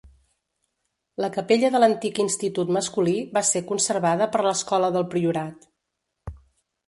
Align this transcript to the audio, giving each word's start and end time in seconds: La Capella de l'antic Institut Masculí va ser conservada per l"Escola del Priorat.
La 1.23 1.27
Capella 1.35 1.69
de 1.75 1.81
l'antic 1.83 2.21
Institut 2.23 2.71
Masculí 2.79 3.13
va 3.37 3.43
ser 3.49 3.61
conservada 3.73 4.29
per 4.37 4.41
l"Escola 4.45 4.89
del 4.97 5.05
Priorat. 5.13 5.69